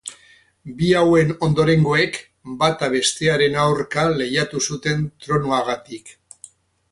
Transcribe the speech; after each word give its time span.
Bi 0.77 0.87
hauen 1.01 1.33
ondorengoek, 1.47 2.17
bata 2.63 2.89
bestearen 2.95 3.59
aurka 3.65 4.07
lehiatu 4.21 4.65
zuten 4.69 5.07
tronuagatik. 5.27 6.11